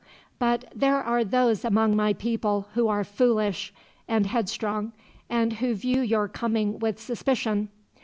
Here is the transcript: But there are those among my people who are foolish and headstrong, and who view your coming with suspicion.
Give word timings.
But 0.39 0.65
there 0.75 0.95
are 1.03 1.23
those 1.23 1.63
among 1.63 1.95
my 1.95 2.13
people 2.13 2.67
who 2.73 2.87
are 2.87 3.03
foolish 3.03 3.71
and 4.07 4.25
headstrong, 4.25 4.93
and 5.29 5.53
who 5.53 5.75
view 5.75 6.01
your 6.01 6.27
coming 6.27 6.79
with 6.79 6.99
suspicion. 6.99 7.69